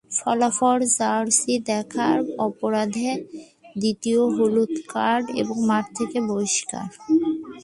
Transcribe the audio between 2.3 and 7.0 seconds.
অপরাধে দ্বিতীয় হলুদ কার্ড, এবং মাঠ থেকে বহিষ্কার।